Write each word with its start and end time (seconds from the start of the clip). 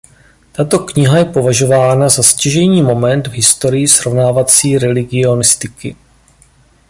Tato 0.51 0.79
kniha 0.85 1.17
je 1.17 1.25
považována 1.25 2.09
za 2.09 2.23
stěžejní 2.23 2.81
moment 2.81 3.27
v 3.27 3.31
historii 3.31 3.87
srovnávací 3.87 4.77
religionistiky. 4.77 5.95